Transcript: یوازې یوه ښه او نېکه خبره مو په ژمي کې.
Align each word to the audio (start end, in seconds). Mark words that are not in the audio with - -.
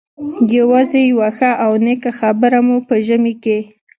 یوازې 0.57 0.99
یوه 1.11 1.29
ښه 1.37 1.51
او 1.63 1.71
نېکه 1.85 2.11
خبره 2.19 2.59
مو 2.67 2.77
په 2.87 2.95
ژمي 3.05 3.33
کې. 3.43 3.57